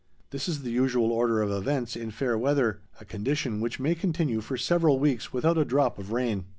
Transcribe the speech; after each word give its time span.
This 0.31 0.49
is 0.49 0.63
the 0.63 0.71
usual 0.71 1.11
order 1.11 1.43
of 1.43 1.51
events 1.51 1.95
in 1.95 2.09
fair 2.09 2.35
weather, 2.35 2.79
a 2.99 3.05
condition 3.05 3.61
which 3.61 3.79
may 3.79 3.93
continue 3.93 4.41
for 4.41 4.57
several 4.57 4.97
weeks 4.97 5.31
without 5.31 5.59
a 5.59 5.63
drop 5.63 5.99
of 5.99 6.11
rain. 6.11 6.45